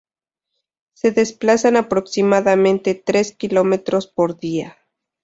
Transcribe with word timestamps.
Se 0.95 1.11
desplazan 1.11 1.77
aproximadamente 1.77 2.95
tres 2.95 3.35
km 3.37 3.99
por 4.15 4.35
día. 4.39 4.79